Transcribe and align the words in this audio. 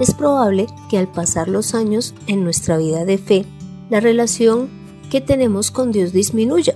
Es 0.00 0.14
probable 0.14 0.66
que 0.88 0.96
al 0.96 1.08
pasar 1.08 1.48
los 1.48 1.74
años 1.74 2.14
en 2.26 2.42
nuestra 2.42 2.78
vida 2.78 3.04
de 3.04 3.18
fe, 3.18 3.44
la 3.90 4.00
relación 4.00 4.70
que 5.10 5.20
tenemos 5.20 5.70
con 5.70 5.92
Dios 5.92 6.12
disminuya, 6.12 6.74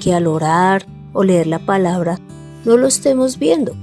que 0.00 0.14
al 0.14 0.26
orar 0.26 0.86
o 1.12 1.22
leer 1.22 1.48
la 1.48 1.58
palabra 1.58 2.18
no 2.64 2.78
lo 2.78 2.86
estemos 2.86 3.38
viendo 3.38 3.74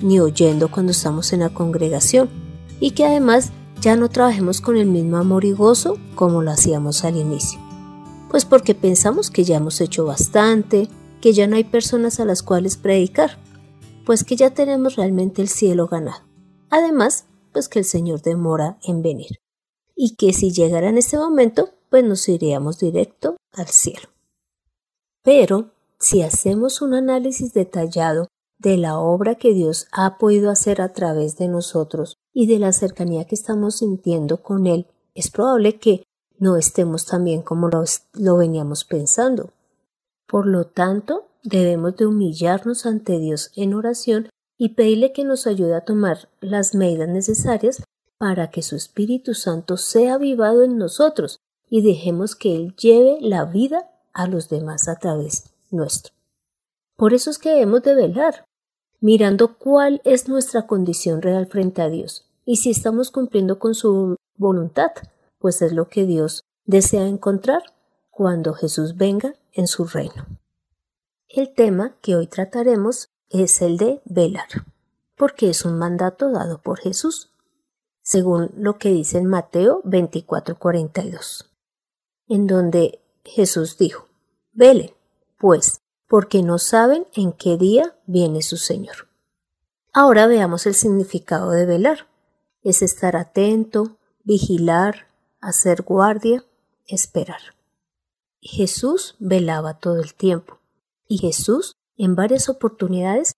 ni 0.00 0.20
oyendo 0.20 0.70
cuando 0.70 0.92
estamos 0.92 1.32
en 1.32 1.40
la 1.40 1.50
congregación 1.50 2.30
y 2.78 2.92
que 2.92 3.04
además 3.04 3.50
ya 3.80 3.96
no 3.96 4.08
trabajemos 4.08 4.60
con 4.60 4.76
el 4.76 4.86
mismo 4.86 5.16
amor 5.16 5.44
y 5.44 5.50
gozo 5.52 5.98
como 6.14 6.40
lo 6.40 6.52
hacíamos 6.52 7.04
al 7.04 7.16
inicio. 7.16 7.58
Pues 8.30 8.44
porque 8.44 8.76
pensamos 8.76 9.30
que 9.30 9.42
ya 9.42 9.56
hemos 9.56 9.80
hecho 9.80 10.04
bastante, 10.04 10.88
que 11.20 11.32
ya 11.32 11.48
no 11.48 11.56
hay 11.56 11.64
personas 11.64 12.20
a 12.20 12.24
las 12.24 12.44
cuales 12.44 12.76
predicar, 12.76 13.38
pues 14.06 14.22
que 14.22 14.36
ya 14.36 14.50
tenemos 14.50 14.94
realmente 14.94 15.42
el 15.42 15.48
cielo 15.48 15.88
ganado. 15.88 16.22
Además, 16.70 17.26
pues 17.52 17.68
que 17.68 17.80
el 17.80 17.84
Señor 17.84 18.22
demora 18.22 18.78
en 18.82 19.02
venir. 19.02 19.40
Y 19.94 20.16
que 20.16 20.32
si 20.32 20.50
llegara 20.50 20.88
en 20.88 20.98
este 20.98 21.18
momento, 21.18 21.70
pues 21.90 22.04
nos 22.04 22.28
iríamos 22.28 22.78
directo 22.78 23.36
al 23.52 23.66
cielo. 23.66 24.08
Pero 25.22 25.70
si 25.98 26.22
hacemos 26.22 26.80
un 26.80 26.94
análisis 26.94 27.52
detallado 27.52 28.28
de 28.58 28.76
la 28.76 28.98
obra 28.98 29.34
que 29.34 29.52
Dios 29.52 29.86
ha 29.92 30.18
podido 30.18 30.50
hacer 30.50 30.80
a 30.80 30.92
través 30.92 31.36
de 31.36 31.48
nosotros 31.48 32.16
y 32.32 32.46
de 32.46 32.58
la 32.58 32.72
cercanía 32.72 33.24
que 33.26 33.34
estamos 33.34 33.76
sintiendo 33.76 34.42
con 34.42 34.66
Él, 34.66 34.86
es 35.14 35.30
probable 35.30 35.78
que 35.78 36.04
no 36.38 36.56
estemos 36.56 37.04
tan 37.04 37.24
bien 37.24 37.42
como 37.42 37.68
lo, 37.68 37.84
lo 38.14 38.36
veníamos 38.36 38.84
pensando. 38.84 39.50
Por 40.26 40.46
lo 40.46 40.64
tanto, 40.64 41.26
debemos 41.42 41.96
de 41.96 42.06
humillarnos 42.06 42.86
ante 42.86 43.18
Dios 43.18 43.50
en 43.56 43.74
oración 43.74 44.28
y 44.60 44.74
pedirle 44.74 45.14
que 45.14 45.24
nos 45.24 45.46
ayude 45.46 45.74
a 45.74 45.86
tomar 45.86 46.28
las 46.42 46.74
medidas 46.74 47.08
necesarias 47.08 47.82
para 48.18 48.50
que 48.50 48.60
su 48.60 48.76
Espíritu 48.76 49.32
Santo 49.32 49.78
sea 49.78 50.14
avivado 50.16 50.64
en 50.64 50.76
nosotros 50.76 51.40
y 51.70 51.80
dejemos 51.80 52.36
que 52.36 52.54
Él 52.54 52.76
lleve 52.76 53.16
la 53.22 53.46
vida 53.46 53.90
a 54.12 54.26
los 54.28 54.50
demás 54.50 54.86
a 54.86 54.96
través 54.96 55.44
nuestro. 55.70 56.12
Por 56.96 57.14
eso 57.14 57.30
es 57.30 57.38
que 57.38 57.48
debemos 57.48 57.82
de 57.84 57.94
velar, 57.94 58.44
mirando 59.00 59.56
cuál 59.56 60.02
es 60.04 60.28
nuestra 60.28 60.66
condición 60.66 61.22
real 61.22 61.46
frente 61.46 61.80
a 61.80 61.88
Dios 61.88 62.26
y 62.44 62.56
si 62.56 62.68
estamos 62.68 63.10
cumpliendo 63.10 63.58
con 63.58 63.74
su 63.74 64.16
voluntad, 64.36 64.90
pues 65.38 65.62
es 65.62 65.72
lo 65.72 65.88
que 65.88 66.04
Dios 66.04 66.42
desea 66.66 67.06
encontrar 67.06 67.62
cuando 68.10 68.52
Jesús 68.52 68.98
venga 68.98 69.32
en 69.54 69.66
su 69.66 69.86
reino. 69.86 70.26
El 71.28 71.54
tema 71.54 71.96
que 72.02 72.14
hoy 72.14 72.26
trataremos 72.26 73.08
es 73.30 73.62
el 73.62 73.78
de 73.78 74.02
velar, 74.04 74.48
porque 75.16 75.48
es 75.48 75.64
un 75.64 75.78
mandato 75.78 76.30
dado 76.30 76.60
por 76.60 76.80
Jesús, 76.80 77.30
según 78.02 78.50
lo 78.56 78.78
que 78.78 78.90
dice 78.90 79.18
en 79.18 79.26
Mateo 79.26 79.82
24:42, 79.84 81.46
en 82.28 82.46
donde 82.46 83.00
Jesús 83.24 83.78
dijo, 83.78 84.06
velen, 84.52 84.92
pues, 85.38 85.80
porque 86.08 86.42
no 86.42 86.58
saben 86.58 87.06
en 87.14 87.32
qué 87.32 87.56
día 87.56 87.96
viene 88.06 88.42
su 88.42 88.56
Señor. 88.56 89.08
Ahora 89.92 90.26
veamos 90.26 90.66
el 90.66 90.74
significado 90.74 91.50
de 91.50 91.66
velar. 91.66 92.08
Es 92.62 92.82
estar 92.82 93.16
atento, 93.16 93.96
vigilar, 94.24 95.06
hacer 95.40 95.82
guardia, 95.82 96.44
esperar. 96.86 97.40
Jesús 98.40 99.16
velaba 99.18 99.78
todo 99.78 100.00
el 100.00 100.14
tiempo, 100.14 100.58
y 101.08 101.18
Jesús 101.18 101.76
en 102.00 102.16
varias 102.16 102.48
oportunidades 102.48 103.34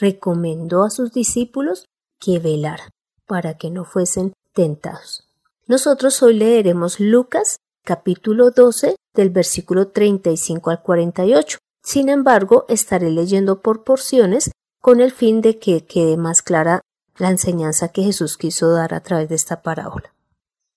recomendó 0.00 0.82
a 0.82 0.90
sus 0.90 1.12
discípulos 1.12 1.86
que 2.18 2.40
velaran 2.40 2.90
para 3.26 3.56
que 3.56 3.70
no 3.70 3.84
fuesen 3.84 4.32
tentados. 4.52 5.28
Nosotros 5.68 6.20
hoy 6.20 6.34
leeremos 6.34 6.98
Lucas 6.98 7.58
capítulo 7.84 8.50
12 8.50 8.96
del 9.14 9.30
versículo 9.30 9.88
35 9.88 10.70
al 10.70 10.82
48. 10.82 11.58
Sin 11.84 12.08
embargo, 12.08 12.66
estaré 12.68 13.10
leyendo 13.10 13.62
por 13.62 13.84
porciones 13.84 14.50
con 14.80 15.00
el 15.00 15.12
fin 15.12 15.40
de 15.40 15.60
que 15.60 15.86
quede 15.86 16.16
más 16.16 16.42
clara 16.42 16.80
la 17.16 17.30
enseñanza 17.30 17.88
que 17.92 18.02
Jesús 18.02 18.36
quiso 18.36 18.72
dar 18.72 18.92
a 18.92 19.00
través 19.00 19.28
de 19.28 19.36
esta 19.36 19.62
parábola. 19.62 20.12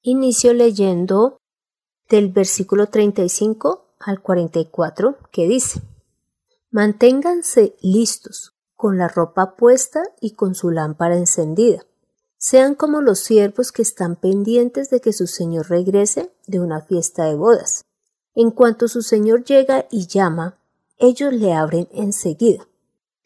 Inicio 0.03 0.53
leyendo 0.53 1.37
del 2.09 2.29
versículo 2.29 2.87
35 2.87 3.87
al 3.99 4.21
44 4.21 5.17
que 5.31 5.47
dice 5.47 5.81
Manténganse 6.73 7.75
listos, 7.83 8.55
con 8.75 8.97
la 8.97 9.07
ropa 9.07 9.55
puesta 9.55 10.01
y 10.19 10.31
con 10.31 10.55
su 10.55 10.71
lámpara 10.71 11.15
encendida. 11.15 11.85
Sean 12.39 12.73
como 12.73 12.99
los 12.99 13.19
siervos 13.19 13.71
que 13.71 13.83
están 13.83 14.15
pendientes 14.15 14.89
de 14.89 14.99
que 14.99 15.13
su 15.13 15.27
señor 15.27 15.69
regrese 15.69 16.33
de 16.47 16.59
una 16.59 16.81
fiesta 16.81 17.25
de 17.25 17.35
bodas. 17.35 17.85
En 18.33 18.49
cuanto 18.49 18.87
su 18.87 19.03
señor 19.03 19.43
llega 19.43 19.85
y 19.91 20.07
llama, 20.07 20.57
ellos 20.97 21.31
le 21.31 21.53
abren 21.53 21.87
enseguida. 21.91 22.67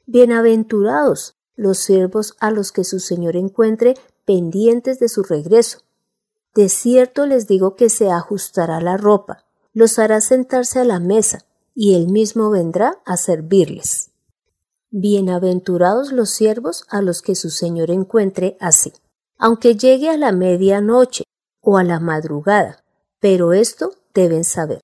Bienaventurados 0.05 1.37
los 1.55 1.77
siervos 1.77 2.35
a 2.41 2.51
los 2.51 2.73
que 2.73 2.83
su 2.83 2.99
señor 2.99 3.37
encuentre 3.37 3.93
pendientes 4.25 4.99
de 4.99 5.07
su 5.07 5.23
regreso. 5.23 5.83
De 6.53 6.67
cierto 6.67 7.25
les 7.25 7.47
digo 7.47 7.77
que 7.77 7.89
se 7.89 8.11
ajustará 8.11 8.81
la 8.81 8.97
ropa, 8.97 9.45
los 9.71 9.99
hará 9.99 10.19
sentarse 10.19 10.79
a 10.79 10.83
la 10.83 10.99
mesa, 10.99 11.46
y 11.79 11.93
él 11.93 12.07
mismo 12.07 12.49
vendrá 12.49 12.97
a 13.05 13.17
servirles. 13.17 14.09
Bienaventurados 14.89 16.11
los 16.11 16.31
siervos 16.31 16.85
a 16.89 17.03
los 17.03 17.21
que 17.21 17.35
su 17.35 17.51
Señor 17.51 17.91
encuentre 17.91 18.57
así, 18.59 18.93
aunque 19.37 19.75
llegue 19.75 20.09
a 20.09 20.17
la 20.17 20.31
medianoche 20.31 21.25
o 21.61 21.77
a 21.77 21.83
la 21.83 21.99
madrugada, 21.99 22.83
pero 23.19 23.53
esto 23.53 23.91
deben 24.15 24.43
saber. 24.43 24.81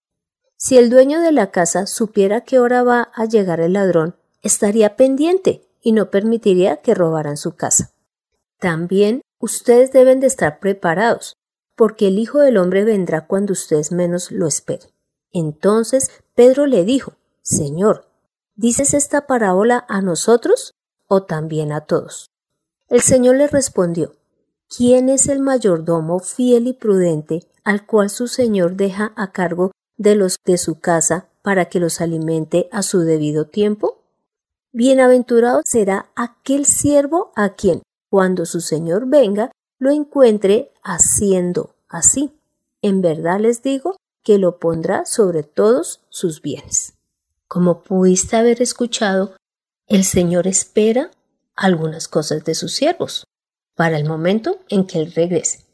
Si 0.55 0.77
el 0.77 0.91
dueño 0.91 1.19
de 1.21 1.31
la 1.31 1.49
casa 1.49 1.87
supiera 1.87 2.41
qué 2.41 2.59
hora 2.59 2.83
va 2.83 3.09
a 3.15 3.25
llegar 3.25 3.59
el 3.59 3.73
ladrón, 3.73 4.15
estaría 4.43 4.95
pendiente 4.95 5.67
y 5.81 5.93
no 5.93 6.11
permitiría 6.11 6.77
que 6.77 6.93
robaran 6.93 7.37
su 7.37 7.55
casa. 7.55 7.91
También 8.59 9.21
ustedes 9.39 9.91
deben 9.91 10.19
de 10.19 10.27
estar 10.27 10.59
preparados, 10.59 11.37
porque 11.75 12.09
el 12.09 12.19
Hijo 12.19 12.37
del 12.37 12.57
Hombre 12.57 12.83
vendrá 12.83 13.25
cuando 13.25 13.53
ustedes 13.53 13.91
menos 13.91 14.29
lo 14.29 14.45
esperen. 14.45 14.93
Entonces 15.31 16.22
Pedro 16.35 16.65
le 16.65 16.83
dijo, 16.83 17.13
Señor, 17.43 18.07
¿dices 18.55 18.95
esta 18.95 19.27
parábola 19.27 19.85
a 19.87 20.01
nosotros 20.01 20.73
o 21.07 21.23
también 21.23 21.71
a 21.71 21.81
todos? 21.81 22.31
El 22.89 23.01
Señor 23.01 23.35
le 23.35 23.47
respondió, 23.47 24.15
¿quién 24.67 25.09
es 25.09 25.27
el 25.27 25.41
mayordomo 25.41 26.19
fiel 26.19 26.67
y 26.67 26.73
prudente 26.73 27.47
al 27.63 27.85
cual 27.85 28.09
su 28.09 28.27
Señor 28.27 28.75
deja 28.75 29.13
a 29.15 29.31
cargo 29.31 29.71
de 29.97 30.15
los 30.15 30.37
de 30.43 30.57
su 30.57 30.79
casa 30.79 31.29
para 31.43 31.65
que 31.65 31.79
los 31.79 32.01
alimente 32.01 32.67
a 32.71 32.81
su 32.81 33.01
debido 33.01 33.45
tiempo? 33.45 34.01
Bienaventurado 34.71 35.61
será 35.65 36.09
aquel 36.15 36.65
siervo 36.65 37.31
a 37.35 37.49
quien, 37.49 37.83
cuando 38.09 38.47
su 38.47 38.59
Señor 38.59 39.07
venga, 39.07 39.51
lo 39.77 39.91
encuentre 39.91 40.71
haciendo 40.83 41.75
así. 41.87 42.33
En 42.81 43.01
verdad 43.01 43.39
les 43.39 43.61
digo 43.61 43.95
que 44.23 44.37
lo 44.37 44.57
pondrá 44.59 45.05
sobre 45.05 45.43
todos 45.43 46.01
sus 46.09 46.41
bienes. 46.41 46.93
Como 47.47 47.83
pudiste 47.83 48.35
haber 48.35 48.61
escuchado, 48.61 49.35
el 49.87 50.03
Señor 50.03 50.47
espera 50.47 51.11
algunas 51.55 52.07
cosas 52.07 52.43
de 52.45 52.55
sus 52.55 52.73
siervos 52.73 53.25
para 53.75 53.97
el 53.97 54.05
momento 54.05 54.59
en 54.69 54.85
que 54.85 54.99
Él 54.99 55.13
regrese. 55.13 55.65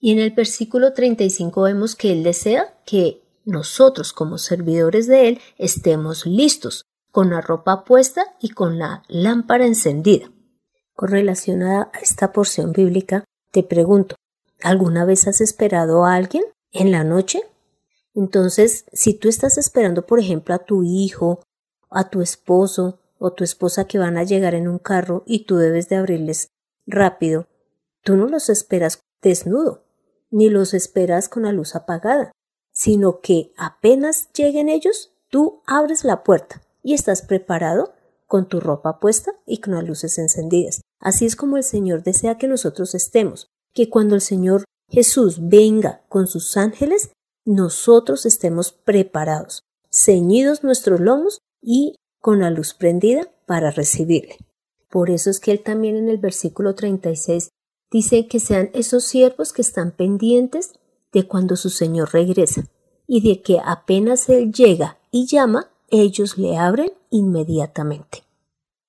Y 0.00 0.12
en 0.12 0.18
el 0.18 0.30
versículo 0.32 0.92
35 0.92 1.62
vemos 1.62 1.94
que 1.94 2.12
Él 2.12 2.24
desea 2.24 2.74
que 2.84 3.22
nosotros 3.44 4.12
como 4.12 4.38
servidores 4.38 5.06
de 5.06 5.28
Él 5.28 5.40
estemos 5.58 6.26
listos, 6.26 6.84
con 7.12 7.30
la 7.30 7.40
ropa 7.40 7.84
puesta 7.84 8.24
y 8.40 8.48
con 8.50 8.78
la 8.78 9.02
lámpara 9.06 9.66
encendida. 9.66 10.30
Correlacionada 10.94 11.90
a 11.92 11.98
esta 11.98 12.32
porción 12.32 12.72
bíblica, 12.72 13.24
te 13.50 13.62
pregunto, 13.62 14.16
¿alguna 14.62 15.04
vez 15.04 15.28
has 15.28 15.40
esperado 15.40 16.04
a 16.04 16.14
alguien? 16.14 16.42
En 16.72 16.90
la 16.90 17.04
noche. 17.04 17.42
Entonces, 18.14 18.84
si 18.92 19.14
tú 19.14 19.28
estás 19.28 19.58
esperando, 19.58 20.06
por 20.06 20.18
ejemplo, 20.18 20.54
a 20.54 20.64
tu 20.64 20.82
hijo, 20.82 21.42
a 21.90 22.10
tu 22.10 22.20
esposo 22.20 23.00
o 23.18 23.32
tu 23.32 23.44
esposa 23.44 23.86
que 23.86 23.98
van 23.98 24.16
a 24.16 24.24
llegar 24.24 24.54
en 24.54 24.68
un 24.68 24.78
carro 24.78 25.22
y 25.26 25.44
tú 25.44 25.56
debes 25.56 25.88
de 25.88 25.96
abrirles 25.96 26.48
rápido, 26.86 27.46
tú 28.02 28.16
no 28.16 28.26
los 28.26 28.48
esperas 28.48 29.00
desnudo, 29.22 29.84
ni 30.30 30.48
los 30.48 30.74
esperas 30.74 31.28
con 31.28 31.44
la 31.44 31.52
luz 31.52 31.76
apagada, 31.76 32.32
sino 32.72 33.20
que 33.20 33.52
apenas 33.56 34.30
lleguen 34.32 34.68
ellos, 34.68 35.12
tú 35.28 35.62
abres 35.66 36.04
la 36.04 36.24
puerta 36.24 36.62
y 36.82 36.94
estás 36.94 37.22
preparado 37.22 37.94
con 38.26 38.48
tu 38.48 38.60
ropa 38.60 38.98
puesta 38.98 39.32
y 39.46 39.60
con 39.60 39.74
las 39.74 39.86
luces 39.86 40.18
encendidas. 40.18 40.80
Así 40.98 41.26
es 41.26 41.36
como 41.36 41.56
el 41.58 41.64
Señor 41.64 42.02
desea 42.02 42.38
que 42.38 42.48
nosotros 42.48 42.94
estemos, 42.94 43.46
que 43.74 43.88
cuando 43.88 44.14
el 44.14 44.20
Señor 44.20 44.64
Jesús 44.92 45.38
venga 45.40 46.02
con 46.10 46.26
sus 46.26 46.58
ángeles, 46.58 47.12
nosotros 47.46 48.26
estemos 48.26 48.72
preparados, 48.72 49.62
ceñidos 49.90 50.62
nuestros 50.62 51.00
lomos 51.00 51.38
y 51.62 51.94
con 52.20 52.40
la 52.40 52.50
luz 52.50 52.74
prendida 52.74 53.32
para 53.46 53.70
recibirle. 53.70 54.36
Por 54.90 55.08
eso 55.08 55.30
es 55.30 55.40
que 55.40 55.52
él 55.52 55.62
también 55.62 55.96
en 55.96 56.10
el 56.10 56.18
versículo 56.18 56.74
36 56.74 57.48
dice 57.90 58.28
que 58.28 58.38
sean 58.38 58.68
esos 58.74 59.04
siervos 59.04 59.54
que 59.54 59.62
están 59.62 59.92
pendientes 59.92 60.74
de 61.10 61.26
cuando 61.26 61.56
su 61.56 61.70
Señor 61.70 62.12
regresa 62.12 62.66
y 63.06 63.26
de 63.26 63.40
que 63.40 63.60
apenas 63.64 64.28
Él 64.28 64.52
llega 64.52 64.98
y 65.10 65.26
llama, 65.26 65.70
ellos 65.88 66.36
le 66.36 66.58
abren 66.58 66.92
inmediatamente. 67.08 68.24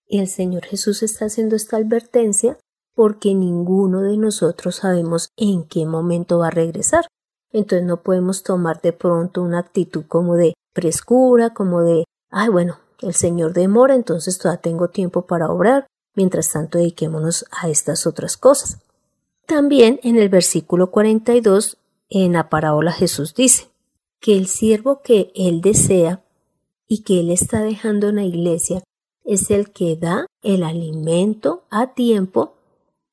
Y 0.06 0.20
el 0.20 0.28
Señor 0.28 0.66
Jesús 0.66 1.02
está 1.02 1.26
haciendo 1.26 1.56
esta 1.56 1.78
advertencia 1.78 2.58
porque 2.96 3.34
ninguno 3.34 4.02
de 4.02 4.18
nosotros 4.18 4.78
sabemos 4.78 5.30
en 5.38 5.64
qué 5.64 5.86
momento 5.86 6.40
va 6.40 6.48
a 6.48 6.52
regresar. 6.52 7.08
Entonces 7.52 7.86
no 7.86 7.98
podemos 7.98 8.44
tomar 8.44 8.82
de 8.82 8.94
pronto 8.94 9.42
una 9.42 9.60
actitud 9.60 10.06
como 10.08 10.36
de 10.36 10.54
frescura, 10.74 11.52
como 11.52 11.82
de, 11.82 12.06
ay 12.30 12.50
bueno, 12.50 12.80
el 13.02 13.14
Señor 13.14 13.54
demora, 13.54 13.96
entonces 13.96 14.38
todavía 14.38 14.62
tengo 14.62 14.88
tiempo 14.90 15.24
para 15.24 15.50
obrar, 15.50 15.88
mientras 16.16 16.52
tanto 16.52 16.78
dediquémonos 16.78 17.46
a 17.52 17.70
estas 17.70 18.08
otras 18.08 18.38
cosas. 18.38 18.80
También 19.46 20.00
en 20.04 20.18
el 20.18 20.30
versículo 20.30 20.90
42, 20.90 21.78
en 22.10 22.34
la 22.34 22.50
parábola 22.50 22.92
Jesús 22.92 23.34
dice 23.36 23.70
que 24.20 24.38
el 24.38 24.48
siervo 24.48 25.02
que 25.04 25.32
él 25.36 25.62
desea 25.62 26.24
y 26.88 27.04
que 27.04 27.20
él 27.20 27.30
está 27.30 27.62
dejando 27.62 28.10
en 28.10 28.16
la 28.16 28.24
iglesia 28.24 28.84
es 29.26 29.52
el 29.52 29.72
que 29.72 29.96
da 29.96 30.26
el 30.42 30.64
alimento 30.64 31.64
a 31.70 31.94
tiempo 31.94 32.54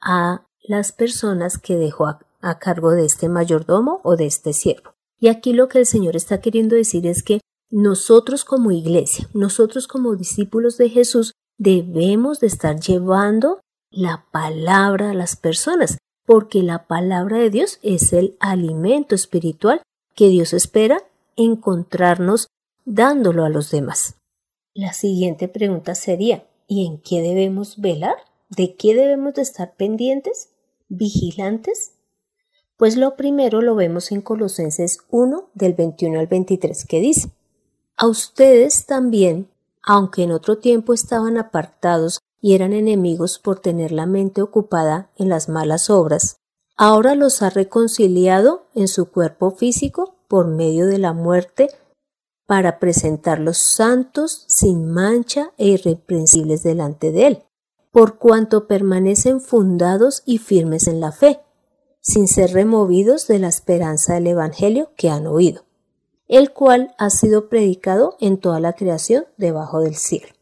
a 0.00 0.47
las 0.62 0.93
personas 0.93 1.58
que 1.58 1.76
dejó 1.76 2.06
a, 2.06 2.20
a, 2.41 2.58
cargo 2.58 2.93
de 2.93 3.05
este 3.05 3.29
mayordomo 3.29 4.00
o 4.05 4.17
de 4.17 4.26
este 4.26 4.52
siervo. 4.52 4.93
Y 5.19 5.29
aquí 5.29 5.52
lo 5.52 5.69
que 5.69 5.79
el 5.79 5.87
Señor 5.87 6.17
está 6.17 6.41
queriendo 6.41 6.76
decir 6.76 7.06
es 7.06 7.23
que 7.23 7.41
nosotros 7.70 8.44
como 8.44 8.73
iglesia, 8.73 9.29
nosotros 9.32 9.87
como 9.87 10.17
discípulos 10.17 10.76
de 10.76 10.88
Jesús, 10.88 11.35
debemos 11.58 12.41
de 12.41 12.47
estar 12.47 12.81
llevando 12.81 13.61
la 13.91 14.26
palabra 14.32 15.11
a 15.11 15.14
las 15.14 15.37
personas, 15.37 15.99
porque 16.25 16.62
la 16.62 16.87
palabra 16.87 17.38
de 17.38 17.50
Dios 17.50 17.79
es 17.82 18.12
el 18.12 18.37
alimento 18.41 19.14
espiritual 19.14 19.82
que 20.14 20.29
Dios 20.29 20.52
espera 20.52 21.02
encontrarnos 21.37 22.49
dándolo 22.85 23.44
a 23.44 23.49
los 23.49 23.70
demás. 23.70 24.17
La 24.75 24.93
siguiente 24.93 25.49
pregunta 25.49 25.94
sería, 25.94 26.44
¿y 26.67 26.87
en 26.87 26.99
qué 26.99 27.20
debemos 27.20 27.81
velar? 27.81 28.17
¿De 28.50 28.75
qué 28.75 28.97
debemos 28.97 29.35
de 29.35 29.43
estar 29.43 29.76
pendientes? 29.76 30.50
¿Vigilantes? 30.88 31.93
Pues 32.76 32.97
lo 32.97 33.14
primero 33.14 33.62
lo 33.62 33.76
vemos 33.76 34.11
en 34.11 34.23
Colosenses 34.23 34.99
1 35.08 35.50
del 35.55 35.75
21 35.75 36.19
al 36.19 36.26
23 36.26 36.85
que 36.85 37.00
dice, 37.00 37.31
A 37.97 38.08
ustedes 38.08 38.87
también, 38.87 39.49
aunque 39.82 40.25
en 40.25 40.32
otro 40.32 40.58
tiempo 40.58 40.93
estaban 40.93 41.38
apartados 41.38 42.19
y 42.41 42.56
eran 42.56 42.73
enemigos 42.73 43.38
por 43.38 43.61
tener 43.61 43.93
la 43.93 44.06
mente 44.06 44.43
ocupada 44.43 45.12
en 45.17 45.29
las 45.29 45.49
malas 45.49 45.88
obras, 45.88 46.37
ahora 46.76 47.14
los 47.14 47.43
ha 47.43 47.50
reconciliado 47.50 48.67
en 48.75 48.88
su 48.88 49.12
cuerpo 49.12 49.52
físico 49.52 50.17
por 50.26 50.49
medio 50.49 50.88
de 50.88 50.99
la 50.99 51.12
muerte 51.12 51.70
para 52.47 52.81
presentarlos 52.81 53.58
santos, 53.58 54.44
sin 54.49 54.91
mancha 54.91 55.52
e 55.56 55.69
irreprensibles 55.69 56.64
delante 56.64 57.12
de 57.12 57.26
Él, 57.29 57.44
por 57.91 58.19
cuanto 58.19 58.67
permanecen 58.67 59.41
fundados 59.41 60.23
y 60.25 60.39
firmes 60.39 60.87
en 60.87 61.01
la 61.01 61.13
fe, 61.13 61.41
sin 62.01 62.29
ser 62.29 62.53
removidos 62.53 63.27
de 63.27 63.39
la 63.39 63.49
esperanza 63.49 64.15
del 64.15 64.29
Evangelio 64.29 64.93
que 64.97 65.11
han 65.11 65.27
oído, 65.27 65.65
el 66.29 66.53
cual 66.53 66.95
ha 66.99 67.11
sido 67.11 67.49
predicado 67.49 68.17
en 68.21 68.39
toda 68.39 68.61
la 68.61 68.75
creación 68.75 69.27
debajo 69.37 69.81
del 69.81 69.97
cielo. 69.97 70.33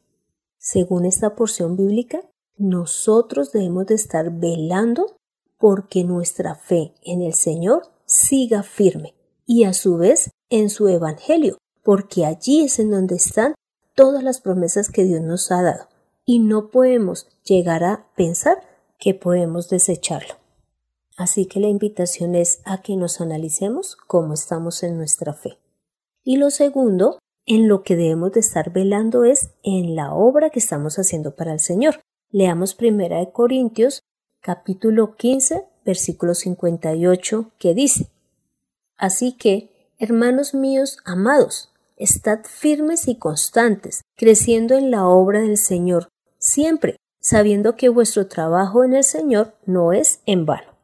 Según 0.59 1.07
esta 1.07 1.35
porción 1.35 1.77
bíblica, 1.77 2.21
nosotros 2.57 3.53
debemos 3.53 3.87
de 3.87 3.95
estar 3.95 4.31
velando 4.31 5.17
porque 5.59 6.05
nuestra 6.05 6.55
fe 6.55 6.95
en 7.03 7.23
el 7.23 7.35
Señor 7.35 7.85
siga 8.05 8.63
firme 8.63 9.15
y 9.47 9.65
a 9.65 9.73
su 9.73 9.97
vez 9.97 10.31
en 10.51 10.69
su 10.69 10.89
Evangelio, 10.89 11.57
porque 11.83 12.27
allí 12.27 12.65
es 12.65 12.79
en 12.79 12.91
donde 12.91 13.17
están 13.17 13.55
todas 13.95 14.23
las 14.23 14.41
promesas 14.41 14.91
que 14.91 15.05
Dios 15.05 15.23
nos 15.23 15.51
ha 15.51 15.63
dado 15.63 15.89
y 16.29 16.41
no 16.41 16.69
podemos 16.69 17.27
llegar 17.43 17.83
a 17.85 18.05
pensar 18.15 18.61
que 18.99 19.15
podemos 19.15 19.71
desecharlo. 19.71 20.35
Así 21.17 21.47
que 21.47 21.59
la 21.59 21.69
invitación 21.69 22.35
es 22.35 22.61
a 22.67 22.83
que 22.83 22.97
nos 22.97 23.23
analicemos 23.23 23.97
cómo 23.97 24.35
estamos 24.35 24.83
en 24.83 24.99
nuestra 24.99 25.33
fe. 25.33 25.57
Y 26.23 26.37
lo 26.37 26.51
segundo 26.51 27.19
en 27.47 27.67
lo 27.67 27.83
que 27.83 27.97
debemos 27.97 28.33
de 28.33 28.41
estar 28.41 28.71
velando 28.75 29.25
es 29.25 29.53
en 29.63 29.97
la 29.97 30.13
obra 30.13 30.51
que 30.51 30.59
estamos 30.59 30.99
haciendo 30.99 31.35
para 31.35 31.55
el 31.55 31.61
Señor. 31.61 32.03
Leamos 32.31 32.75
primera 32.75 33.21
de 33.21 33.33
Corintios 33.33 34.03
capítulo 34.43 35.17
15 35.17 35.65
versículo 35.87 36.35
58 36.35 37.53
que 37.59 37.73
dice 37.73 38.11
Así 38.99 39.33
que, 39.33 39.71
hermanos 39.99 40.53
míos 40.53 40.99
amados, 41.07 41.73
estad 41.97 42.41
firmes 42.45 43.09
y 43.09 43.17
constantes, 43.17 44.03
creciendo 44.15 44.77
en 44.77 44.91
la 44.91 45.07
obra 45.07 45.41
del 45.41 45.57
Señor, 45.57 46.09
siempre 46.49 46.97
sabiendo 47.21 47.77
que 47.77 47.89
vuestro 47.89 48.27
trabajo 48.27 48.85
en 48.85 48.95
el 48.95 49.05
Señor 49.05 49.55
no 49.67 49.93
es 49.93 50.21
en 50.27 50.47
vano. 50.47 50.79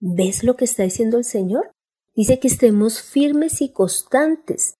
¿Ves 0.00 0.44
lo 0.44 0.56
que 0.56 0.64
está 0.64 0.84
diciendo 0.84 1.18
el 1.18 1.24
Señor? 1.24 1.70
Dice 2.14 2.38
que 2.38 2.48
estemos 2.48 3.02
firmes 3.02 3.60
y 3.60 3.70
constantes, 3.70 4.74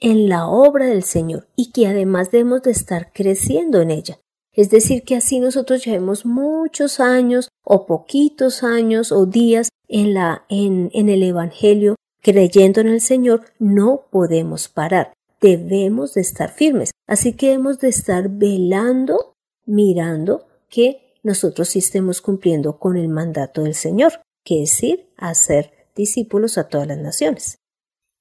en 0.00 0.28
la 0.28 0.46
obra 0.46 0.86
del 0.86 1.02
Señor 1.02 1.46
y 1.56 1.72
que 1.72 1.86
además 1.86 2.30
debemos 2.30 2.62
de 2.62 2.72
estar 2.72 3.12
creciendo 3.12 3.80
en 3.80 3.90
ella. 3.90 4.18
Es 4.52 4.68
decir, 4.68 5.02
que 5.02 5.16
así 5.16 5.40
nosotros 5.40 5.84
llevemos 5.84 6.26
muchos 6.26 7.00
años 7.00 7.48
o 7.64 7.86
poquitos 7.86 8.62
años 8.62 9.12
o 9.12 9.26
días 9.26 9.70
en, 9.88 10.12
la, 10.12 10.44
en, 10.48 10.90
en 10.92 11.08
el 11.08 11.22
Evangelio 11.22 11.96
creyendo 12.24 12.80
en 12.80 12.88
el 12.88 13.00
Señor, 13.00 13.44
no 13.58 14.06
podemos 14.10 14.68
parar. 14.68 15.13
Debemos 15.44 16.14
de 16.14 16.22
estar 16.22 16.54
firmes. 16.54 16.92
Así 17.06 17.34
que 17.34 17.48
debemos 17.48 17.78
de 17.78 17.88
estar 17.88 18.30
velando, 18.30 19.34
mirando 19.66 20.46
que 20.70 21.12
nosotros 21.22 21.68
sí 21.68 21.80
estemos 21.80 22.22
cumpliendo 22.22 22.78
con 22.78 22.96
el 22.96 23.10
mandato 23.10 23.64
del 23.64 23.74
Señor, 23.74 24.22
que 24.42 24.62
es 24.62 24.82
ir 24.82 25.12
a 25.18 25.34
ser 25.34 25.90
discípulos 25.94 26.56
a 26.56 26.68
todas 26.68 26.86
las 26.88 26.96
naciones. 26.96 27.58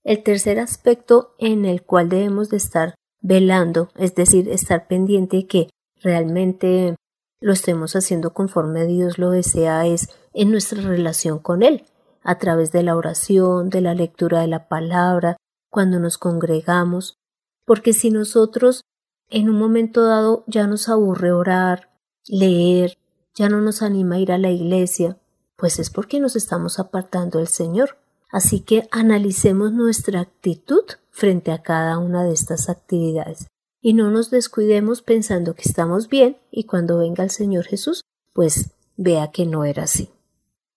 El 0.04 0.22
tercer 0.22 0.60
aspecto 0.60 1.34
en 1.40 1.64
el 1.64 1.84
cual 1.84 2.10
debemos 2.10 2.50
de 2.50 2.58
estar 2.58 2.96
velando, 3.22 3.88
es 3.96 4.16
decir, 4.16 4.50
estar 4.50 4.88
pendiente 4.88 5.48
que 5.48 5.70
realmente 6.02 6.98
lo 7.40 7.54
estemos 7.54 7.96
haciendo 7.96 8.34
conforme 8.34 8.86
Dios 8.86 9.18
lo 9.18 9.30
desea, 9.30 9.88
es 9.88 10.10
en 10.34 10.52
nuestra 10.52 10.82
relación 10.82 11.40
con 11.40 11.64
Él, 11.64 11.86
a 12.22 12.38
través 12.38 12.74
de 12.74 12.84
la 12.84 12.98
oración, 12.98 13.70
de 13.70 13.80
la 13.80 13.94
lectura 13.94 14.42
de 14.42 14.48
la 14.48 14.68
palabra, 14.68 15.38
cuando 15.74 16.00
nos 16.00 16.20
congregamos, 16.20 17.18
porque 17.66 17.94
si 17.94 18.12
nosotros 18.12 18.84
en 19.32 19.50
un 19.50 19.58
momento 19.58 20.06
dado 20.06 20.44
ya 20.46 20.68
nos 20.68 20.88
aburre 20.88 21.32
orar, 21.32 21.90
leer, 22.28 23.00
ya 23.34 23.50
no 23.50 23.60
nos 23.60 23.82
anima 23.82 24.16
a 24.16 24.20
ir 24.20 24.32
a 24.32 24.38
la 24.38 24.52
iglesia, 24.52 25.18
pues 25.58 25.80
es 25.80 25.90
porque 25.90 26.20
nos 26.20 26.36
estamos 26.36 26.78
apartando 26.78 27.40
del 27.40 27.48
Señor. 27.48 27.98
Así 28.30 28.60
que 28.60 28.88
analicemos 28.92 29.74
nuestra 29.74 30.20
actitud 30.20 30.84
frente 31.10 31.52
a 31.52 31.64
cada 31.64 31.98
una 31.98 32.24
de 32.24 32.34
estas 32.34 32.70
actividades 32.70 33.48
y 33.82 33.94
no 33.94 34.12
nos 34.12 34.30
descuidemos 34.30 35.02
pensando 35.02 35.56
que 35.56 35.64
estamos 35.68 36.08
bien 36.08 36.38
y 36.52 36.66
cuando 36.66 37.00
venga 37.00 37.24
el 37.24 37.32
Señor 37.32 37.66
Jesús, 37.66 38.04
pues 38.32 38.76
vea 38.96 39.32
que 39.32 39.48
no 39.48 39.66
era 39.66 39.84
así. 39.84 40.12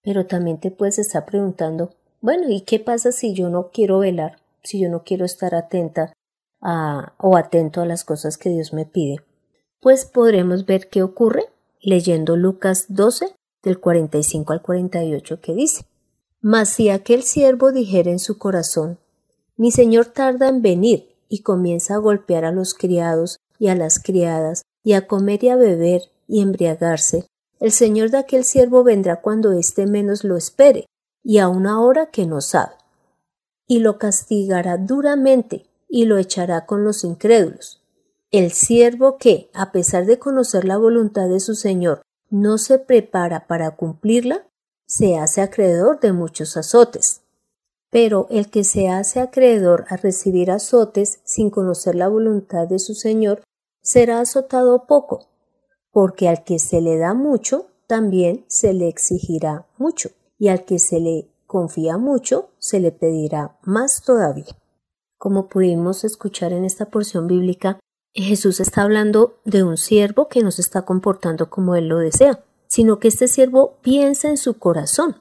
Pero 0.03 0.25
también 0.25 0.59
te 0.59 0.71
puedes 0.71 0.99
estar 0.99 1.27
preguntando, 1.27 1.95
bueno, 2.23 2.49
¿y 2.49 2.63
qué 2.63 2.81
pasa 2.81 3.13
si 3.13 3.35
yo 3.35 3.51
no 3.51 3.71
quiero 3.71 3.99
velar, 3.99 4.39
si 4.67 4.81
yo 4.81 4.89
no 4.89 5.03
quiero 5.05 5.25
estar 5.25 5.55
atenta 5.55 6.13
a, 6.61 7.15
o 7.19 7.37
atento 7.37 7.81
a 7.81 7.87
las 7.87 8.05
cosas 8.05 8.37
que 8.37 8.51
Dios 8.51 8.73
me 8.73 8.87
pide? 8.87 9.17
Pues 9.81 10.05
podremos 10.05 10.67
ver 10.67 10.89
qué 10.89 11.03
ocurre 11.03 11.45
leyendo 11.81 12.37
Lucas 12.37 12.87
12 12.89 13.35
del 13.63 13.81
45 13.81 14.53
al 14.53 14.63
48 14.63 15.41
que 15.41 15.55
dice, 15.55 15.87
mas 16.41 16.69
si 16.69 16.91
aquel 16.91 17.23
siervo 17.23 17.73
dijera 17.73 18.11
en 18.11 18.19
su 18.19 18.39
corazón, 18.39 18.99
Mi 19.59 19.71
señor 19.71 20.07
tarda 20.07 20.49
en 20.49 20.61
venir, 20.61 21.17
y 21.29 21.41
comienza 21.41 21.95
a 21.95 21.99
golpear 21.99 22.45
a 22.45 22.53
los 22.53 22.75
criados 22.75 23.39
y 23.59 23.69
a 23.69 23.75
las 23.75 23.99
criadas, 23.99 24.63
y 24.85 24.93
a 24.93 25.07
comer 25.07 25.43
y 25.45 25.49
a 25.49 25.57
beber 25.57 26.03
y 26.29 26.43
embriagarse, 26.43 27.27
el 27.59 27.73
señor 27.73 28.11
de 28.11 28.19
aquel 28.19 28.45
siervo 28.45 28.85
vendrá 28.85 29.23
cuando 29.23 29.53
éste 29.53 29.87
menos 29.87 30.25
lo 30.25 30.37
espere, 30.37 30.87
y 31.25 31.39
a 31.39 31.49
una 31.49 31.81
hora 31.81 32.07
que 32.11 32.27
no 32.27 32.41
sabe. 32.41 32.75
Y 33.67 33.81
lo 33.81 33.99
castigará 33.99 34.77
duramente, 34.77 35.67
y 35.89 36.05
lo 36.05 36.19
echará 36.19 36.67
con 36.67 36.85
los 36.85 37.05
incrédulos. 37.05 37.83
El 38.31 38.53
siervo 38.53 39.19
que, 39.19 39.51
a 39.55 39.73
pesar 39.73 40.07
de 40.07 40.19
conocer 40.19 40.65
la 40.65 40.79
voluntad 40.79 41.29
de 41.29 41.41
su 41.41 41.55
señor, 41.55 42.03
no 42.29 42.59
se 42.59 42.79
prepara 42.79 43.47
para 43.47 43.77
cumplirla, 43.77 44.47
se 44.87 45.17
hace 45.17 45.41
acreedor 45.41 46.01
de 46.01 46.13
muchos 46.13 46.57
azotes. 46.57 47.23
Pero 47.91 48.27
el 48.31 48.51
que 48.51 48.65
se 48.65 48.89
hace 48.89 49.21
acreedor 49.21 49.85
a 49.89 49.97
recibir 49.97 50.51
azotes 50.51 51.21
sin 51.25 51.51
conocer 51.51 51.95
la 51.95 52.09
voluntad 52.09 52.67
de 52.67 52.79
su 52.79 52.95
señor, 52.95 53.43
será 53.83 54.21
azotado 54.21 54.87
poco, 54.87 55.29
porque 55.93 56.29
al 56.29 56.43
que 56.43 56.59
se 56.59 56.81
le 56.81 56.99
da 56.99 57.15
mucho, 57.15 57.69
también 57.87 58.45
se 58.49 58.73
le 58.73 58.89
exigirá 58.89 59.67
mucho, 59.79 60.11
y 60.39 60.49
al 60.49 60.65
que 60.65 60.81
se 60.81 60.99
le 60.99 61.31
confía 61.47 61.99
mucho, 61.99 62.51
se 62.59 62.81
le 62.81 62.93
pedirá 62.93 63.59
más 63.63 64.03
todavía. 64.03 64.57
Como 65.19 65.49
pudimos 65.49 66.05
escuchar 66.05 66.53
en 66.53 66.65
esta 66.65 66.87
porción 66.91 67.27
bíblica, 67.27 67.81
Jesús 68.13 68.61
está 68.61 68.83
hablando 68.83 69.41
de 69.45 69.63
un 69.63 69.77
siervo 69.77 70.29
que 70.29 70.43
no 70.43 70.51
se 70.51 70.63
está 70.63 70.83
comportando 70.83 71.51
como 71.51 71.75
él 71.75 71.89
lo 71.89 71.99
desea, 71.99 72.45
sino 72.67 72.99
que 72.99 73.09
este 73.09 73.29
siervo 73.29 73.79
piensa 73.83 74.29
en 74.29 74.37
su 74.37 74.59
corazón 74.59 75.17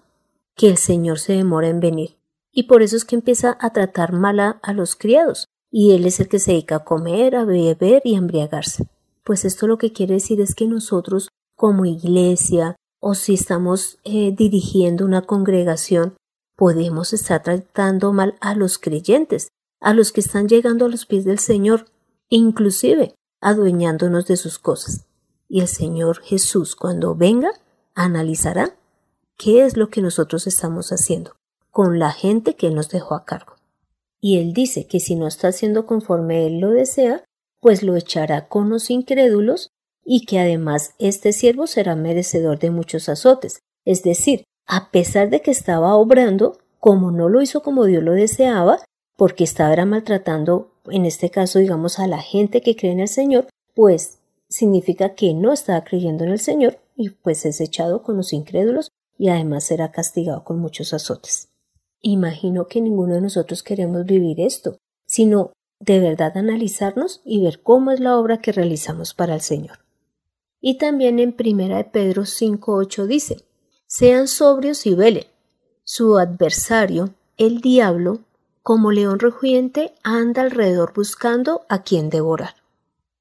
que 0.56 0.70
el 0.70 0.78
Señor 0.78 1.20
se 1.20 1.34
demora 1.34 1.68
en 1.68 1.80
venir. 1.80 2.18
Y 2.52 2.64
por 2.64 2.82
eso 2.82 2.96
es 2.96 3.04
que 3.04 3.16
empieza 3.16 3.58
a 3.60 3.72
tratar 3.72 4.14
mal 4.14 4.40
a, 4.40 4.74
los 4.74 4.96
criados, 4.96 5.48
y 5.70 5.92
él 5.92 6.06
es 6.06 6.22
el 6.22 6.30
que 6.30 6.40
se 6.40 6.52
dedica 6.52 6.78
a 6.78 6.84
comer, 6.86 7.36
a 7.36 7.44
beber 7.44 8.02
y 8.06 8.16
a 8.16 8.20
embriagarse. 8.20 8.88
Pues 9.26 9.44
esto 9.44 9.68
lo 9.68 9.78
que 9.78 9.92
quiere 9.92 10.14
decir 10.14 10.40
es 10.40 10.56
que 10.56 10.66
nosotros, 10.66 11.28
como 11.56 11.86
iglesia, 11.86 12.78
o 13.08 13.14
si 13.14 13.36
estamos 13.36 14.00
eh, 14.04 14.34
dirigiendo 14.36 15.06
una 15.06 15.22
congregación, 15.22 16.16
podemos 16.56 17.14
estar 17.14 17.44
tratando 17.44 18.12
mal 18.14 18.36
a 18.42 18.56
los 18.56 18.80
creyentes, 18.80 19.50
a 19.80 19.94
los 19.94 20.12
que 20.12 20.22
están 20.22 20.48
llegando 20.48 20.86
a 20.86 20.90
los 20.90 21.06
pies 21.06 21.24
del 21.24 21.38
Señor, 21.38 21.86
inclusive 22.30 23.14
adueñándonos 23.42 24.26
de 24.26 24.38
sus 24.38 24.58
cosas. 24.58 25.06
Y 25.48 25.62
el 25.62 25.68
Señor 25.68 26.20
Jesús, 26.24 26.76
cuando 26.76 27.14
venga, 27.14 27.52
analizará 27.94 28.76
qué 29.38 29.66
es 29.66 29.78
lo 29.78 29.90
que 29.90 30.02
nosotros 30.02 30.48
estamos 30.48 30.92
haciendo 30.92 31.36
con 31.70 32.00
la 32.00 32.12
gente 32.12 32.56
que 32.56 32.70
Él 32.70 32.74
nos 32.74 32.90
dejó 32.90 33.14
a 33.14 33.24
cargo. 33.24 33.54
Y 34.20 34.40
Él 34.40 34.52
dice 34.52 34.88
que 34.88 35.00
si 35.00 35.14
no 35.14 35.28
está 35.28 35.50
haciendo 35.50 35.86
conforme 35.86 36.48
Él 36.48 36.58
lo 36.58 36.72
desea, 36.72 37.24
pues 37.62 37.84
lo 37.84 37.96
echará 37.98 38.48
con 38.48 38.72
los 38.72 38.90
incrédulos 38.90 39.70
y 40.06 40.26
que 40.26 40.40
además 40.40 40.94
este 41.00 41.34
siervo 41.34 41.68
será 41.68 41.96
merecedor 41.96 42.60
de 42.60 42.70
muchos 42.70 43.10
azotes. 43.10 43.60
Es 43.84 44.04
decir, 44.04 44.44
a 44.68 44.92
pesar 44.92 45.30
de 45.30 45.42
que 45.42 45.52
estaba 45.52 45.96
obrando, 45.96 46.58
como 46.80 47.12
no 47.12 47.28
lo 47.28 47.42
hizo 47.42 47.62
como 47.62 47.86
Dios 47.86 48.04
lo 48.04 48.14
deseaba, 48.14 48.80
porque 49.18 49.44
estaba 49.44 49.84
maltratando, 49.86 50.72
en 50.86 51.06
este 51.06 51.32
caso, 51.32 51.60
digamos, 51.60 52.00
a 52.00 52.08
la 52.08 52.22
gente 52.22 52.62
que 52.62 52.76
cree 52.76 52.92
en 52.92 53.00
el 53.00 53.08
Señor, 53.08 53.48
pues 53.74 54.20
significa 54.48 55.16
que 55.16 55.34
no 55.34 55.52
estaba 55.52 55.84
creyendo 55.84 56.24
en 56.24 56.32
el 56.32 56.40
Señor 56.40 56.78
y 56.96 57.10
pues 57.10 57.46
es 57.46 57.60
echado 57.60 58.04
con 58.04 58.18
los 58.18 58.32
incrédulos 58.34 58.90
y 59.18 59.30
además 59.30 59.64
será 59.64 59.92
castigado 59.92 60.44
con 60.44 60.60
muchos 60.60 60.94
azotes. 60.94 61.50
Imagino 62.02 62.68
que 62.68 62.82
ninguno 62.82 63.16
de 63.16 63.22
nosotros 63.22 63.64
queremos 63.64 64.06
vivir 64.06 64.40
esto, 64.40 64.78
sino 65.08 65.52
de 65.80 66.00
verdad 66.00 66.38
analizarnos 66.38 67.22
y 67.26 67.44
ver 67.44 67.62
cómo 67.62 67.92
es 67.92 68.00
la 68.00 68.18
obra 68.18 68.38
que 68.40 68.52
realizamos 68.52 69.14
para 69.14 69.34
el 69.34 69.42
Señor. 69.42 69.85
Y 70.68 70.80
también 70.80 71.20
en 71.20 71.32
Primera 71.32 71.78
de 71.78 71.84
Pedro 71.84 72.24
5.8 72.24 73.06
dice, 73.06 73.46
sean 73.86 74.28
sobrios 74.28 74.88
y 74.88 74.96
velen. 74.96 75.26
Su 75.84 76.18
adversario, 76.18 77.14
el 77.38 77.62
diablo, 77.62 78.22
como 78.64 78.92
león 78.92 79.20
rugiente, 79.20 79.94
anda 80.02 80.42
alrededor 80.42 80.92
buscando 80.96 81.68
a 81.70 81.84
quien 81.84 82.10
devorar. 82.10 82.56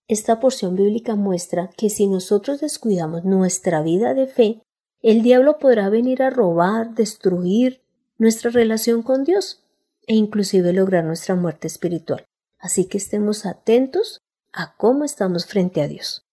Esta 0.09 0.41
porción 0.41 0.75
bíblica 0.75 1.17
muestra 1.17 1.69
que 1.77 1.91
si 1.91 2.07
nosotros 2.07 2.61
descuidamos 2.61 3.25
nuestra 3.25 3.83
vida 3.83 4.15
de 4.15 4.27
fe, 4.27 4.63
el 5.03 5.21
diablo 5.21 5.59
podrá 5.59 5.91
venir 5.91 6.23
a 6.23 6.31
robar, 6.31 6.95
destruir 6.95 7.83
nuestra 8.17 8.51
relación 8.51 9.03
con 9.03 9.23
Dios 9.23 9.63
e 10.07 10.15
inclusive 10.15 10.73
lograr 10.73 11.05
nuestra 11.05 11.35
muerte 11.35 11.67
espiritual. 11.67 12.25
Así 12.59 12.87
que 12.87 12.97
estemos 12.97 13.45
atentos 13.45 14.23
a 14.51 14.75
cómo 14.79 15.05
estamos 15.05 15.45
frente 15.45 15.83
a 15.83 15.89
Dios. 15.89 16.24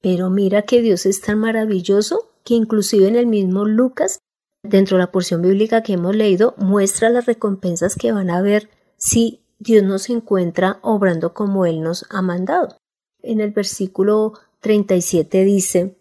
Pero 0.00 0.30
mira 0.30 0.62
que 0.62 0.82
Dios 0.82 1.06
es 1.06 1.20
tan 1.20 1.38
maravilloso 1.38 2.30
que 2.44 2.54
inclusive 2.54 3.08
en 3.08 3.16
el 3.16 3.26
mismo 3.26 3.64
Lucas, 3.64 4.20
dentro 4.62 4.96
de 4.96 5.04
la 5.04 5.12
porción 5.12 5.42
bíblica 5.42 5.82
que 5.82 5.94
hemos 5.94 6.14
leído, 6.14 6.54
muestra 6.58 7.10
las 7.10 7.26
recompensas 7.26 7.96
que 7.96 8.12
van 8.12 8.30
a 8.30 8.38
haber 8.38 8.70
si 8.96 9.40
Dios 9.58 9.82
nos 9.82 10.10
encuentra 10.10 10.78
obrando 10.82 11.32
como 11.34 11.66
Él 11.66 11.82
nos 11.82 12.06
ha 12.10 12.22
mandado. 12.22 12.76
En 13.22 13.40
el 13.40 13.50
versículo 13.50 14.34
37 14.60 15.44
dice, 15.44 15.96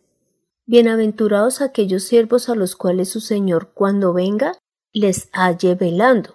Bienaventurados 0.67 1.61
aquellos 1.61 2.03
siervos 2.03 2.49
a 2.49 2.55
los 2.55 2.75
cuales 2.75 3.09
su 3.09 3.21
Señor 3.21 3.71
cuando 3.73 4.13
venga 4.13 4.53
les 4.93 5.29
halle 5.31 5.75
velando. 5.75 6.33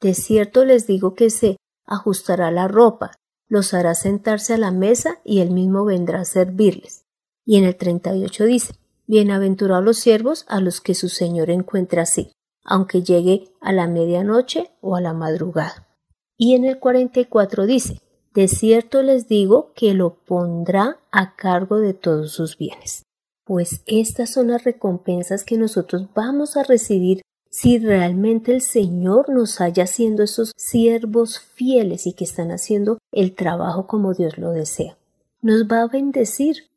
De 0.00 0.14
cierto 0.14 0.64
les 0.64 0.86
digo 0.86 1.14
que 1.14 1.30
se 1.30 1.58
ajustará 1.84 2.50
la 2.50 2.68
ropa, 2.68 3.12
los 3.48 3.74
hará 3.74 3.94
sentarse 3.94 4.54
a 4.54 4.58
la 4.58 4.70
mesa 4.70 5.20
y 5.24 5.40
él 5.40 5.50
mismo 5.50 5.84
vendrá 5.84 6.20
a 6.20 6.24
servirles. 6.24 7.04
Y 7.44 7.56
en 7.56 7.64
el 7.64 7.76
38 7.76 8.44
dice, 8.44 8.74
Bienaventurados 9.06 9.84
los 9.84 9.98
siervos 9.98 10.44
a 10.48 10.60
los 10.60 10.82
que 10.82 10.94
su 10.94 11.08
Señor 11.08 11.48
encuentra 11.48 12.02
así, 12.02 12.30
aunque 12.62 13.02
llegue 13.02 13.48
a 13.60 13.72
la 13.72 13.86
medianoche 13.86 14.70
o 14.82 14.96
a 14.96 15.00
la 15.00 15.14
madrugada. 15.14 15.88
Y 16.36 16.54
en 16.54 16.66
el 16.66 16.78
44 16.78 17.66
dice, 17.66 18.02
De 18.34 18.48
cierto 18.48 19.02
les 19.02 19.26
digo 19.26 19.72
que 19.74 19.94
lo 19.94 20.14
pondrá 20.14 20.98
a 21.10 21.36
cargo 21.36 21.78
de 21.78 21.94
todos 21.94 22.32
sus 22.32 22.58
bienes. 22.58 23.04
Pues 23.44 23.82
estas 23.86 24.30
son 24.30 24.48
las 24.48 24.64
recompensas 24.64 25.42
que 25.42 25.56
nosotros 25.56 26.08
vamos 26.14 26.58
a 26.58 26.62
recibir 26.64 27.22
si 27.60 27.76
realmente 27.80 28.54
el 28.54 28.60
Señor 28.60 29.30
nos 29.30 29.60
haya 29.60 29.88
siendo 29.88 30.22
esos 30.22 30.52
siervos 30.56 31.40
fieles 31.40 32.06
y 32.06 32.12
que 32.12 32.22
están 32.22 32.52
haciendo 32.52 32.98
el 33.10 33.34
trabajo 33.34 33.88
como 33.88 34.14
Dios 34.14 34.38
lo 34.38 34.52
desea. 34.52 34.96
Nos 35.42 35.64
va 35.64 35.82
a 35.82 35.88
bendecir 35.88 36.68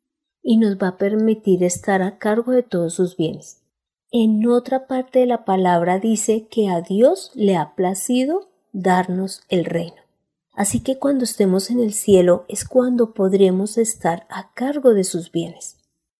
y 0.42 0.56
nos 0.56 0.78
va 0.78 0.88
a 0.88 0.96
permitir 0.96 1.62
estar 1.62 2.02
a 2.02 2.18
cargo 2.18 2.50
de 2.50 2.64
todos 2.64 2.94
sus 2.94 3.16
bienes. 3.16 3.58
En 4.10 4.44
otra 4.48 4.88
parte 4.88 5.20
de 5.20 5.26
la 5.26 5.44
palabra 5.44 6.00
dice 6.00 6.48
que 6.50 6.68
a 6.68 6.80
Dios 6.80 7.30
le 7.36 7.54
ha 7.54 7.76
placido 7.76 8.48
darnos 8.72 9.42
el 9.48 9.66
reino. 9.66 10.02
Así 10.52 10.80
que 10.80 10.98
cuando 10.98 11.22
estemos 11.22 11.70
en 11.70 11.78
el 11.78 11.92
cielo 11.92 12.44
es 12.48 12.64
cuando 12.64 13.14
podremos 13.14 13.78
estar 13.78 14.26
a 14.28 14.52
cargo 14.52 14.94
de 14.94 15.04
sus 15.04 15.30
bienes. 15.30 15.76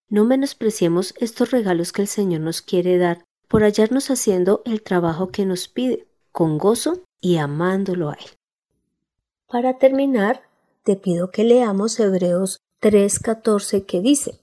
No 0.07 0.23
menospreciemos 0.23 1.15
estos 1.19 1.51
regalos 1.51 1.91
que 1.91 2.03
el 2.03 2.07
Señor 2.07 2.39
nos 2.39 2.61
quiere 2.61 2.97
dar 2.97 3.25
por 3.53 3.61
hallarnos 3.61 4.09
haciendo 4.09 4.63
el 4.65 4.81
trabajo 4.81 5.29
que 5.29 5.45
nos 5.45 5.67
pide, 5.67 6.07
con 6.31 6.57
gozo 6.57 7.03
y 7.21 7.37
amándolo 7.37 8.09
a 8.09 8.13
Él. 8.13 8.31
Para 9.47 9.77
terminar, 9.77 10.41
te 10.81 10.95
pido 10.95 11.29
que 11.29 11.43
leamos 11.43 11.99
Hebreos 11.99 12.61
3:14 12.81 13.85
que 13.85 14.01
dice, 14.01 14.39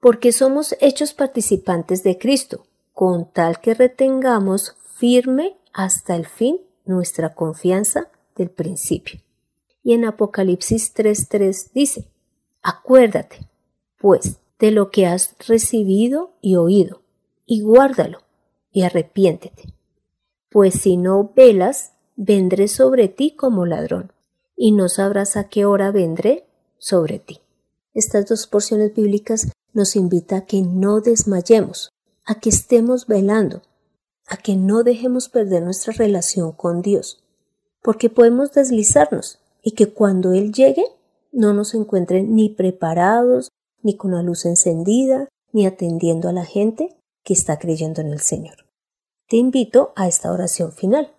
porque 0.00 0.32
somos 0.32 0.74
hechos 0.80 1.14
participantes 1.14 2.02
de 2.02 2.18
Cristo, 2.18 2.66
con 2.92 3.30
tal 3.30 3.60
que 3.60 3.74
retengamos 3.74 4.74
firme 4.96 5.56
hasta 5.72 6.16
el 6.16 6.26
fin 6.26 6.58
nuestra 6.84 7.36
confianza 7.36 8.10
del 8.34 8.50
principio. 8.50 9.20
Y 9.84 9.92
en 9.92 10.04
Apocalipsis 10.04 10.92
3:3 10.94 11.70
dice, 11.74 12.08
acuérdate, 12.62 13.48
pues, 13.98 14.40
de 14.58 14.72
lo 14.72 14.90
que 14.90 15.06
has 15.06 15.36
recibido 15.46 16.32
y 16.40 16.56
oído, 16.56 17.02
y 17.46 17.62
guárdalo, 17.62 18.26
y 18.72 18.82
arrepiéntete. 18.82 19.74
Pues 20.50 20.74
si 20.74 20.96
no 20.96 21.32
velas, 21.34 21.92
vendré 22.16 22.68
sobre 22.68 23.08
ti 23.08 23.34
como 23.36 23.66
ladrón, 23.66 24.12
y 24.56 24.72
no 24.72 24.88
sabrás 24.88 25.36
a 25.36 25.48
qué 25.48 25.64
hora 25.64 25.90
vendré 25.90 26.46
sobre 26.78 27.18
ti. 27.18 27.40
Estas 27.94 28.26
dos 28.26 28.46
porciones 28.46 28.94
bíblicas 28.94 29.48
nos 29.72 29.96
invitan 29.96 30.40
a 30.40 30.46
que 30.46 30.62
no 30.62 31.00
desmayemos, 31.00 31.90
a 32.24 32.40
que 32.40 32.48
estemos 32.48 33.06
velando, 33.06 33.62
a 34.26 34.36
que 34.36 34.56
no 34.56 34.82
dejemos 34.82 35.28
perder 35.28 35.62
nuestra 35.62 35.92
relación 35.92 36.52
con 36.52 36.82
Dios, 36.82 37.24
porque 37.82 38.10
podemos 38.10 38.52
deslizarnos 38.52 39.38
y 39.62 39.72
que 39.72 39.92
cuando 39.92 40.32
Él 40.32 40.52
llegue 40.52 40.84
no 41.32 41.52
nos 41.52 41.74
encuentre 41.74 42.22
ni 42.22 42.48
preparados, 42.48 43.50
ni 43.82 43.96
con 43.96 44.12
la 44.12 44.22
luz 44.22 44.44
encendida, 44.44 45.28
ni 45.52 45.66
atendiendo 45.66 46.28
a 46.28 46.32
la 46.32 46.44
gente, 46.44 46.97
que 47.28 47.34
está 47.34 47.58
creyendo 47.58 48.00
en 48.00 48.10
el 48.10 48.20
Señor. 48.20 48.64
Te 49.28 49.36
invito 49.36 49.92
a 49.96 50.08
esta 50.08 50.32
oración 50.32 50.72
final. 50.72 51.12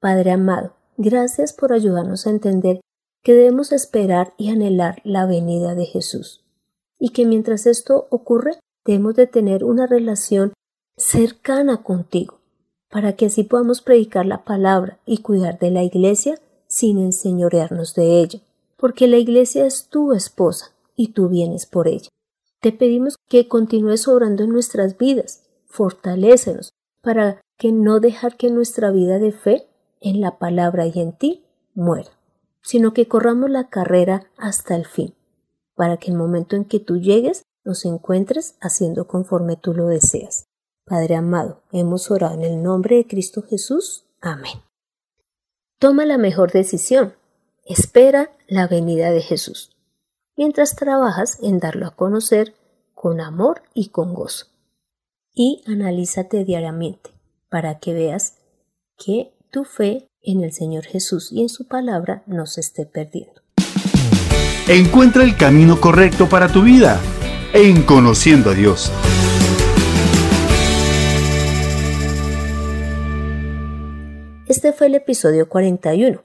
Padre 0.00 0.32
amado, 0.32 0.72
gracias 0.96 1.52
por 1.52 1.72
ayudarnos 1.72 2.26
a 2.26 2.30
entender 2.30 2.80
que 3.22 3.32
debemos 3.32 3.70
esperar 3.70 4.34
y 4.38 4.48
anhelar 4.48 5.00
la 5.04 5.24
venida 5.24 5.76
de 5.76 5.86
Jesús, 5.86 6.44
y 6.98 7.10
que 7.10 7.26
mientras 7.26 7.66
esto 7.66 8.08
ocurre 8.10 8.58
debemos 8.84 9.14
de 9.14 9.28
tener 9.28 9.62
una 9.62 9.86
relación 9.86 10.52
cercana 10.96 11.84
contigo, 11.84 12.40
para 12.90 13.14
que 13.14 13.26
así 13.26 13.44
podamos 13.44 13.82
predicar 13.82 14.26
la 14.26 14.42
palabra 14.42 14.98
y 15.06 15.18
cuidar 15.18 15.60
de 15.60 15.70
la 15.70 15.84
iglesia 15.84 16.40
sin 16.66 16.98
enseñorearnos 16.98 17.94
de 17.94 18.20
ella, 18.20 18.40
porque 18.76 19.06
la 19.06 19.18
iglesia 19.18 19.64
es 19.64 19.86
tu 19.86 20.12
esposa 20.12 20.72
y 20.96 21.12
tú 21.12 21.28
vienes 21.28 21.66
por 21.66 21.86
ella. 21.86 22.08
Te 22.66 22.72
pedimos 22.72 23.14
que 23.28 23.46
continúes 23.46 24.08
obrando 24.08 24.42
en 24.42 24.50
nuestras 24.50 24.98
vidas, 24.98 25.44
fortalécenos 25.66 26.72
para 27.00 27.40
que 27.56 27.70
no 27.70 28.00
dejar 28.00 28.36
que 28.36 28.50
nuestra 28.50 28.90
vida 28.90 29.20
de 29.20 29.30
fe 29.30 29.68
en 30.00 30.20
la 30.20 30.38
palabra 30.38 30.84
y 30.84 30.98
en 30.98 31.12
ti 31.12 31.44
muera, 31.74 32.10
sino 32.62 32.92
que 32.92 33.06
corramos 33.06 33.50
la 33.50 33.68
carrera 33.68 34.26
hasta 34.36 34.74
el 34.74 34.84
fin, 34.84 35.14
para 35.76 35.96
que 35.98 36.10
el 36.10 36.16
momento 36.16 36.56
en 36.56 36.64
que 36.64 36.80
tú 36.80 36.96
llegues 36.96 37.44
nos 37.64 37.84
encuentres 37.84 38.56
haciendo 38.60 39.06
conforme 39.06 39.54
tú 39.54 39.72
lo 39.72 39.86
deseas. 39.86 40.46
Padre 40.84 41.14
amado, 41.14 41.62
hemos 41.70 42.10
orado 42.10 42.34
en 42.34 42.42
el 42.42 42.64
nombre 42.64 42.96
de 42.96 43.06
Cristo 43.06 43.42
Jesús. 43.42 44.06
Amén. 44.20 44.60
Toma 45.78 46.04
la 46.04 46.18
mejor 46.18 46.50
decisión. 46.50 47.14
Espera 47.64 48.32
la 48.48 48.66
venida 48.66 49.12
de 49.12 49.20
Jesús, 49.20 49.75
mientras 50.36 50.76
trabajas 50.76 51.38
en 51.42 51.58
darlo 51.58 51.86
a 51.86 51.96
conocer 51.96 52.54
con 52.94 53.20
amor 53.20 53.62
y 53.74 53.88
con 53.88 54.14
gozo. 54.14 54.46
Y 55.34 55.62
analízate 55.66 56.44
diariamente 56.44 57.10
para 57.48 57.78
que 57.78 57.94
veas 57.94 58.36
que 58.98 59.34
tu 59.50 59.64
fe 59.64 60.08
en 60.22 60.42
el 60.42 60.52
Señor 60.52 60.84
Jesús 60.84 61.32
y 61.32 61.42
en 61.42 61.48
su 61.48 61.66
palabra 61.66 62.22
no 62.26 62.46
se 62.46 62.60
esté 62.60 62.86
perdiendo. 62.86 63.42
Encuentra 64.68 65.22
el 65.22 65.36
camino 65.36 65.80
correcto 65.80 66.28
para 66.28 66.48
tu 66.48 66.62
vida 66.62 67.00
en 67.52 67.82
Conociendo 67.82 68.50
a 68.50 68.54
Dios. 68.54 68.90
Este 74.46 74.72
fue 74.72 74.88
el 74.88 74.94
episodio 74.96 75.48
41, 75.48 76.22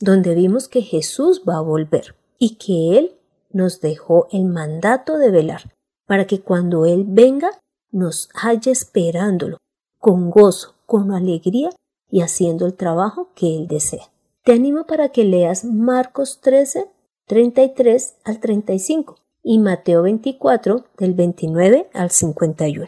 donde 0.00 0.34
vimos 0.34 0.68
que 0.68 0.82
Jesús 0.82 1.42
va 1.48 1.56
a 1.56 1.60
volver 1.60 2.14
y 2.38 2.56
que 2.56 2.98
Él 2.98 3.17
nos 3.50 3.80
dejó 3.80 4.28
el 4.32 4.44
mandato 4.44 5.18
de 5.18 5.30
velar 5.30 5.74
para 6.06 6.26
que 6.26 6.40
cuando 6.40 6.86
Él 6.86 7.04
venga 7.06 7.50
nos 7.90 8.28
haya 8.34 8.72
esperándolo 8.72 9.58
con 9.98 10.30
gozo, 10.30 10.74
con 10.86 11.12
alegría 11.12 11.70
y 12.10 12.22
haciendo 12.22 12.66
el 12.66 12.74
trabajo 12.74 13.30
que 13.34 13.56
Él 13.56 13.66
desea. 13.66 14.10
Te 14.44 14.52
animo 14.52 14.86
para 14.86 15.10
que 15.10 15.24
leas 15.24 15.64
Marcos 15.64 16.40
13, 16.40 16.88
33 17.26 18.16
al 18.24 18.40
35 18.40 19.16
y 19.42 19.58
Mateo 19.58 20.02
24 20.02 20.84
del 20.96 21.14
29 21.14 21.90
al 21.92 22.10
51. 22.10 22.86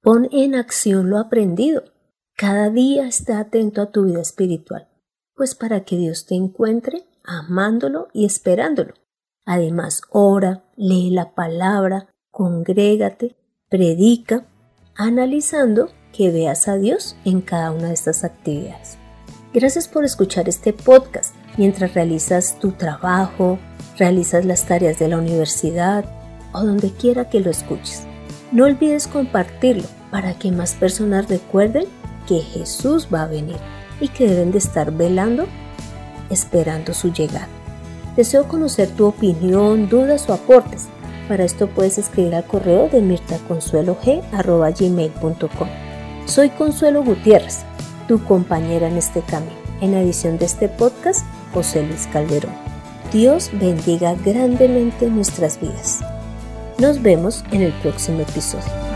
Pon 0.00 0.28
en 0.32 0.54
acción 0.54 1.10
lo 1.10 1.18
aprendido 1.18 1.82
cada 2.38 2.70
día 2.70 3.08
está 3.08 3.40
atento 3.40 3.82
a 3.82 3.90
tu 3.90 4.04
vida 4.04 4.20
espiritual, 4.20 4.86
pues 5.34 5.56
para 5.56 5.84
que 5.84 5.96
Dios 5.96 6.24
te 6.24 6.36
encuentre 6.36 7.02
amándolo 7.24 8.06
y 8.12 8.26
esperándolo. 8.26 8.94
Además, 9.48 10.02
ora, 10.10 10.62
lee 10.76 11.08
la 11.08 11.34
palabra, 11.34 12.08
congrégate, 12.30 13.34
predica, 13.70 14.44
analizando 14.94 15.88
que 16.12 16.30
veas 16.30 16.68
a 16.68 16.76
Dios 16.76 17.16
en 17.24 17.40
cada 17.40 17.72
una 17.72 17.88
de 17.88 17.94
estas 17.94 18.24
actividades. 18.24 18.98
Gracias 19.54 19.88
por 19.88 20.04
escuchar 20.04 20.50
este 20.50 20.74
podcast 20.74 21.34
mientras 21.56 21.94
realizas 21.94 22.58
tu 22.58 22.72
trabajo, 22.72 23.58
realizas 23.96 24.44
las 24.44 24.66
tareas 24.66 24.98
de 24.98 25.08
la 25.08 25.16
universidad 25.16 26.04
o 26.52 26.62
donde 26.62 26.90
quiera 26.90 27.30
que 27.30 27.40
lo 27.40 27.50
escuches. 27.50 28.02
No 28.52 28.66
olvides 28.66 29.06
compartirlo 29.06 29.88
para 30.10 30.38
que 30.38 30.52
más 30.52 30.74
personas 30.74 31.26
recuerden 31.30 31.86
que 32.26 32.40
Jesús 32.40 33.08
va 33.12 33.22
a 33.22 33.28
venir 33.28 33.56
y 33.98 34.08
que 34.08 34.28
deben 34.28 34.52
de 34.52 34.58
estar 34.58 34.92
velando 34.92 35.46
esperando 36.28 36.92
su 36.92 37.10
llegada. 37.10 37.48
Deseo 38.18 38.46
conocer 38.48 38.90
tu 38.90 39.06
opinión, 39.06 39.88
dudas 39.88 40.28
o 40.28 40.32
aportes. 40.32 40.88
Para 41.28 41.44
esto 41.44 41.68
puedes 41.68 41.98
escribir 41.98 42.34
al 42.34 42.44
correo 42.44 42.88
de 42.88 43.00
mirtaconsuelog.gmail.com 43.00 45.68
Soy 46.26 46.50
Consuelo 46.50 47.04
Gutiérrez, 47.04 47.60
tu 48.08 48.24
compañera 48.24 48.88
en 48.88 48.96
este 48.96 49.22
camino. 49.22 49.52
En 49.80 49.94
edición 49.94 50.36
de 50.36 50.46
este 50.46 50.68
podcast, 50.68 51.24
José 51.54 51.84
Luis 51.84 52.08
Calderón. 52.12 52.50
Dios 53.12 53.50
bendiga 53.52 54.16
grandemente 54.24 55.08
nuestras 55.08 55.60
vidas. 55.60 56.00
Nos 56.78 57.00
vemos 57.00 57.44
en 57.52 57.62
el 57.62 57.72
próximo 57.74 58.22
episodio. 58.22 58.87